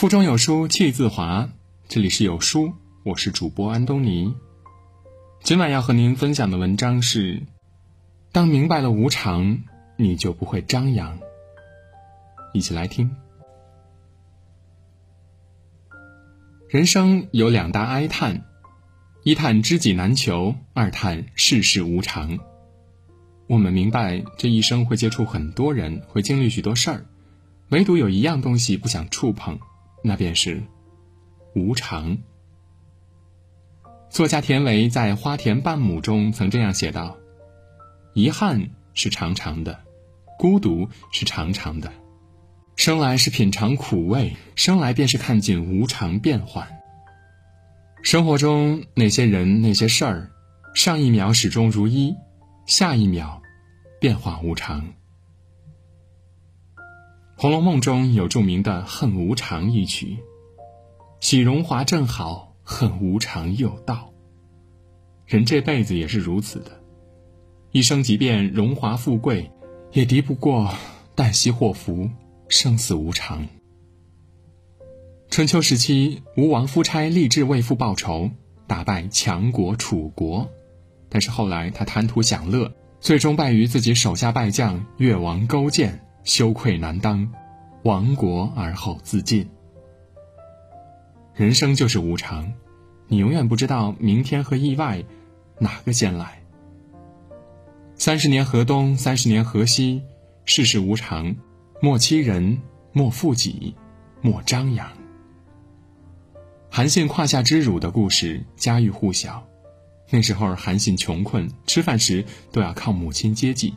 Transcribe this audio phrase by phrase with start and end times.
[0.00, 1.50] 腹中有书气自华，
[1.86, 2.72] 这里是有书，
[3.04, 4.34] 我是主播安东尼。
[5.42, 7.42] 今晚要和您分享的文章是：
[8.32, 9.58] 当明白了无常，
[9.98, 11.18] 你就不会张扬。
[12.54, 13.14] 一起来听。
[16.66, 18.46] 人生有两大哀叹：
[19.22, 22.38] 一叹知己难求，二叹世事无常。
[23.48, 27.04] 我们明白这一生会接触很多人，会经历许多事儿，
[27.68, 29.60] 唯独有一样东西不想触碰。
[30.02, 30.62] 那便是
[31.54, 32.18] 无常。
[34.08, 37.16] 作家田维在《花田半亩》中曾这样写道
[38.14, 39.78] ：“遗憾是长长的，
[40.38, 41.92] 孤独是长长的。
[42.76, 46.66] 生来是品尝苦味，生来便是看尽无常变幻。
[48.02, 50.30] 生活中那些人那些事儿，
[50.74, 52.16] 上一秒始终如一，
[52.66, 53.42] 下一秒
[54.00, 54.82] 变化无常。”
[57.40, 60.18] 《红楼梦》中有著名的“恨无常”一曲，
[61.20, 64.12] 喜荣华正好，恨无常又到。
[65.24, 66.82] 人这辈子也是如此的，
[67.72, 69.50] 一生即便荣华富贵，
[69.92, 70.70] 也敌不过
[71.16, 72.10] 旦夕祸福，
[72.48, 73.46] 生死无常。
[75.30, 78.32] 春秋时期，吴王夫差立志为父报仇，
[78.66, 80.46] 打败强国楚国，
[81.08, 86.04] 但是后来他贪图享乐，最终败于自己手下败将越王勾践。
[86.24, 87.32] 羞愧难当，
[87.84, 89.48] 亡国而后自尽。
[91.34, 92.52] 人生就是无常，
[93.08, 95.04] 你永远不知道明天和意外
[95.58, 96.42] 哪个先来。
[97.94, 100.02] 三十年河东，三十年河西，
[100.44, 101.36] 世事无常，
[101.80, 102.60] 莫欺人，
[102.92, 103.74] 莫负己，
[104.20, 104.90] 莫张扬。
[106.70, 109.46] 韩信胯下之辱的故事家喻户晓。
[110.10, 113.74] 那时候韩信穷困，吃饭时都要靠母亲接济。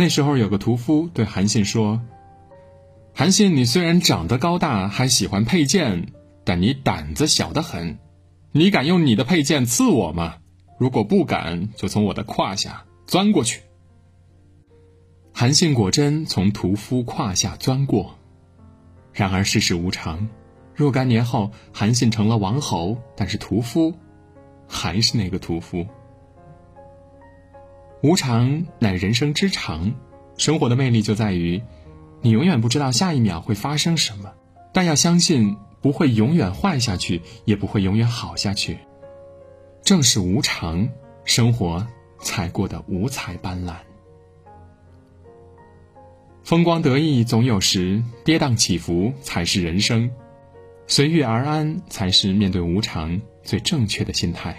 [0.00, 2.00] 那时候有个屠夫对韩信说
[3.14, 6.06] ：“韩信，你虽然长得高大，还喜欢佩剑，
[6.42, 7.98] 但你胆子小得很。
[8.50, 10.36] 你敢用你的佩剑刺我吗？
[10.78, 13.60] 如果不敢，就从我的胯下钻过去。”
[15.34, 18.14] 韩信果真从屠夫胯下钻过。
[19.12, 20.30] 然而世事无常，
[20.74, 23.92] 若干年后，韩信成了王侯，但是屠夫
[24.66, 25.86] 还是那个屠夫。
[28.02, 29.92] 无常乃人生之常，
[30.38, 31.62] 生活的魅力就在于，
[32.22, 34.32] 你永远不知道下一秒会发生什么，
[34.72, 38.78] 但要相信不会永远坏下去，也不会永远好下去。
[39.82, 40.88] 正是无常，
[41.24, 41.86] 生活
[42.20, 43.74] 才过得五彩斑斓。
[46.42, 50.10] 风光得意总有时，跌宕起伏才是人生，
[50.86, 54.56] 随遇而安才是面对无常最正确的心态。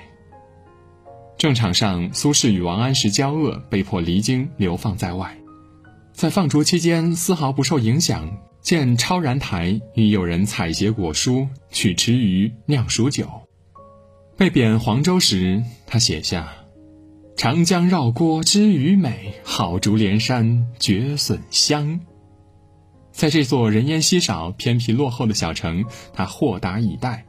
[1.41, 5.35] 正场上，苏轼与王安石交恶，被迫离京流放在外。
[6.13, 13.28] 在放逐期间，丝毫不受影响，建超然台，与友人采撷果蔬，取池鱼，酿蜀酒。
[14.38, 16.47] 被贬黄州时，他写下
[17.35, 22.00] ：“长江绕郭知鱼美，好竹连山绝笋香。”
[23.12, 27.25] 在这座人烟稀少、偏僻落后的小城，他豁达以待。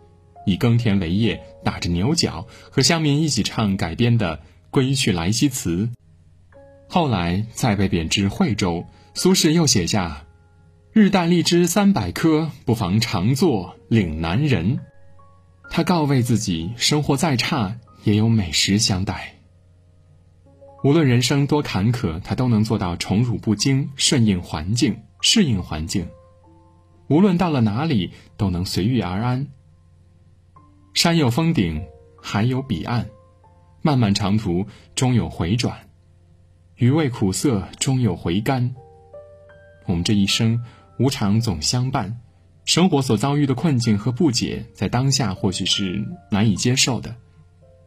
[0.46, 4.36] 以耕田为业，打着牛角，和乡民一起唱改编的
[4.70, 5.86] 《归去来兮辞》。
[6.88, 10.24] 后来再被贬至惠州，苏轼又写下
[10.92, 14.80] ：“日啖荔枝三百颗，不妨常作岭南人。”
[15.70, 19.36] 他告慰自己，生活再差，也有美食相待。
[20.84, 26.08] 无论人生多坎坷，他都能做到宠辱不惊，顺应环境，适应环境。
[27.08, 29.46] 无论到了哪里，都能随遇而安。
[30.94, 31.82] 山有峰顶，
[32.20, 33.08] 海有彼岸，
[33.80, 35.88] 漫漫长途终有回转，
[36.76, 38.74] 余味苦涩终有回甘。
[39.86, 40.62] 我们这一生
[40.98, 42.20] 无常总相伴，
[42.66, 47.16] 生活所遭遇的困境和不解，在当下或许是难以接受的，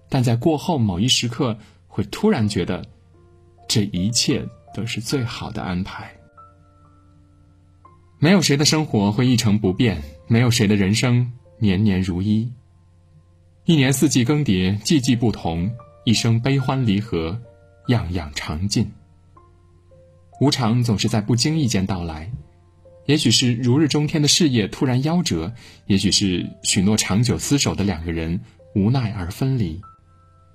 [0.09, 1.57] 但在过后某一时刻，
[1.87, 2.83] 会突然觉得，
[3.67, 6.11] 这一切都是最好的安排。
[8.17, 12.51] 没有谁的生活会一成不变，没有谁的人生年年如一。
[13.67, 15.71] 一年四季更迭，季季不同；
[16.03, 17.41] 一生悲欢离合，
[17.87, 18.91] 样样常尽。
[20.39, 22.31] 无常总是在不经意间到来，
[23.07, 25.51] 也许是如日中天的事业突然夭折，
[25.87, 28.39] 也许是许诺长久厮守的两个人
[28.75, 29.81] 无奈而分离，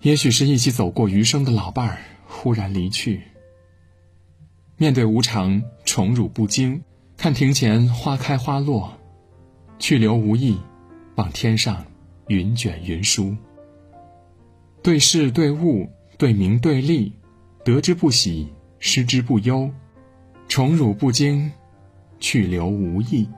[0.03, 1.99] 也许是一起走过余生的老伴儿
[2.29, 3.23] 忽然离去。
[4.77, 6.81] 面对无常，宠辱不惊，
[7.17, 8.97] 看庭前花开花落，
[9.81, 10.57] 去留无意，
[11.17, 11.85] 望天上。
[12.31, 13.37] 云卷云舒，
[14.85, 17.13] 对事对物对名对利，
[17.65, 18.47] 得之不喜，
[18.79, 19.69] 失之不忧，
[20.47, 21.51] 宠辱不惊，
[22.21, 23.29] 去留无意。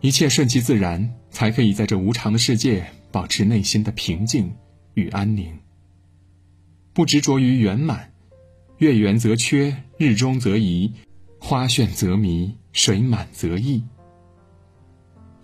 [0.00, 4.54] 一切顺其自然，才可以在这无常的世界保持内心的平静
[4.94, 5.52] 与安宁。
[6.92, 8.12] 不执着于圆满，
[8.78, 10.92] 月圆则缺，日中则移，
[11.40, 13.82] 花绚则迷，水满则溢。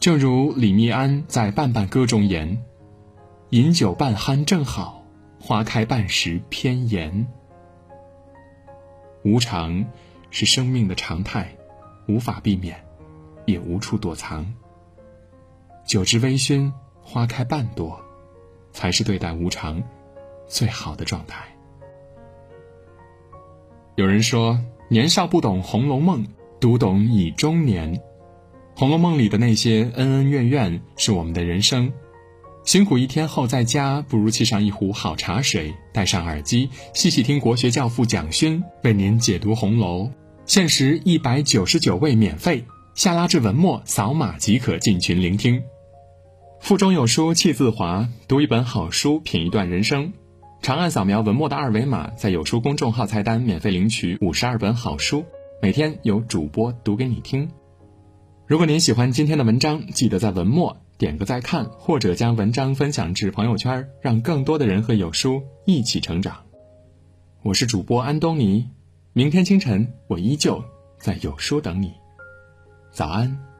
[0.02, 2.60] 正如李密庵在《半半歌》中言
[3.50, 5.04] ：“饮酒半酣正好，
[5.38, 7.28] 花开半时偏妍。”
[9.22, 9.86] 无常
[10.28, 11.56] 是生命的常态，
[12.08, 12.84] 无法避免。
[13.46, 14.52] 也无处躲藏。
[15.86, 18.00] 酒至微醺，花开半朵，
[18.72, 19.80] 才是对待无常
[20.48, 21.44] 最好的状态。
[23.94, 24.58] 有人说，
[24.88, 26.24] 年少不懂《红楼梦》，
[26.58, 27.94] 读懂已中年。
[28.74, 31.92] 《红楼梦》里的那些恩恩怨怨，是我们的人生。
[32.64, 40.10] 辛苦一天后，在家不如沏上一壶好茶水，戴上耳机，细细听国学教父蒋勋为您解读红楼。
[40.46, 42.64] 限时一百九十九位，免费。
[42.94, 45.62] 下拉至文末，扫码即可进群聆听。
[46.60, 50.12] 腹中有书气自华，读一本好书，品一段人生。
[50.60, 55.24] 长按扫描文末的二维码，在有书公众号菜单免费领取五十二本好书，
[55.60, 57.48] 每天有主播读给你听。
[58.44, 66.44] 如果您喜欢今天的文章，记得在文末点个再看，或者将文章分享至朋友圈，让更多的人和有书一起成长。
[67.42, 68.68] 我是主播安东尼，
[69.12, 70.62] 明天清晨我依旧
[70.98, 71.92] 在有书等你。
[72.90, 73.51] 早安。